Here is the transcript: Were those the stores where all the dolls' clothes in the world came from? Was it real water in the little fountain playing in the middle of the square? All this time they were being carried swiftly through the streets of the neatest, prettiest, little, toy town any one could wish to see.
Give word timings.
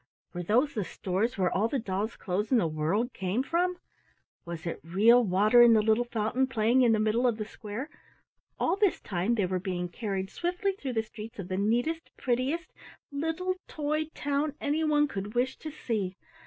Were 0.33 0.41
those 0.41 0.73
the 0.73 0.83
stores 0.83 1.37
where 1.37 1.51
all 1.55 1.67
the 1.67 1.77
dolls' 1.77 2.15
clothes 2.15 2.51
in 2.51 2.57
the 2.57 2.65
world 2.65 3.13
came 3.13 3.43
from? 3.43 3.77
Was 4.45 4.65
it 4.65 4.79
real 4.83 5.23
water 5.23 5.61
in 5.61 5.73
the 5.73 5.81
little 5.83 6.05
fountain 6.05 6.47
playing 6.47 6.81
in 6.81 6.91
the 6.91 6.97
middle 6.99 7.27
of 7.27 7.37
the 7.37 7.45
square? 7.45 7.87
All 8.57 8.75
this 8.75 8.99
time 8.99 9.35
they 9.35 9.45
were 9.45 9.59
being 9.59 9.89
carried 9.89 10.31
swiftly 10.31 10.71
through 10.71 10.93
the 10.93 11.03
streets 11.03 11.37
of 11.37 11.49
the 11.49 11.55
neatest, 11.57 12.09
prettiest, 12.17 12.73
little, 13.11 13.53
toy 13.67 14.05
town 14.15 14.55
any 14.59 14.83
one 14.83 15.07
could 15.07 15.35
wish 15.35 15.55
to 15.57 15.69
see. 15.69 16.15